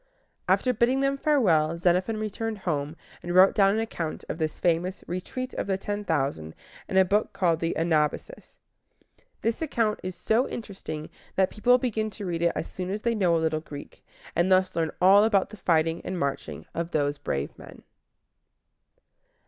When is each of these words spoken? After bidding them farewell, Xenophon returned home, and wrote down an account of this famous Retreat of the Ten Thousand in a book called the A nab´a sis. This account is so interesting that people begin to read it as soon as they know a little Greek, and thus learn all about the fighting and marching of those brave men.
After 0.47 0.73
bidding 0.73 1.01
them 1.01 1.15
farewell, 1.15 1.77
Xenophon 1.77 2.17
returned 2.17 2.57
home, 2.57 2.95
and 3.21 3.35
wrote 3.35 3.53
down 3.53 3.69
an 3.75 3.79
account 3.79 4.25
of 4.29 4.39
this 4.39 4.59
famous 4.59 5.03
Retreat 5.05 5.53
of 5.53 5.67
the 5.67 5.77
Ten 5.77 6.03
Thousand 6.03 6.55
in 6.89 6.97
a 6.97 7.05
book 7.05 7.33
called 7.33 7.59
the 7.59 7.75
A 7.75 7.83
nab´a 7.83 8.19
sis. 8.19 8.57
This 9.43 9.61
account 9.61 9.99
is 10.01 10.15
so 10.15 10.49
interesting 10.49 11.07
that 11.35 11.51
people 11.51 11.77
begin 11.77 12.09
to 12.09 12.25
read 12.25 12.41
it 12.41 12.53
as 12.55 12.67
soon 12.67 12.89
as 12.89 13.03
they 13.03 13.13
know 13.13 13.35
a 13.35 13.43
little 13.45 13.61
Greek, 13.61 14.03
and 14.35 14.51
thus 14.51 14.75
learn 14.75 14.89
all 14.99 15.23
about 15.23 15.51
the 15.51 15.57
fighting 15.57 16.01
and 16.03 16.17
marching 16.17 16.65
of 16.73 16.89
those 16.89 17.19
brave 17.19 17.55
men. 17.59 17.83